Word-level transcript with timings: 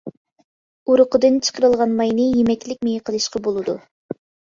ئۇرۇقىدىن 0.93 1.37
چىقىرىلغان 1.49 1.95
ماينى 2.01 2.27
يېمەكلىك 2.41 2.85
مېيى 2.91 3.07
قىلىشقا 3.07 3.47
بولىدۇ. 3.51 3.81